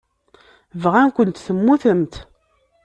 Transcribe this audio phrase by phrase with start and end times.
[0.81, 2.13] Bɣan-kent temmutemt.